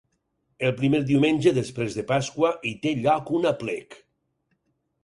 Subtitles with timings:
[0.69, 4.05] El primer diumenge després de Pasqua hi té lloc un aplec.